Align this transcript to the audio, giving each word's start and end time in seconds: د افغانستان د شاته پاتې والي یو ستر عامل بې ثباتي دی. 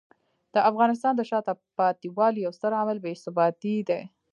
د 0.53 0.55
افغانستان 0.69 1.13
د 1.15 1.21
شاته 1.29 1.53
پاتې 1.77 2.07
والي 2.17 2.39
یو 2.45 2.53
ستر 2.57 2.71
عامل 2.79 2.97
بې 3.03 3.13
ثباتي 3.23 3.75
دی. 3.89 4.01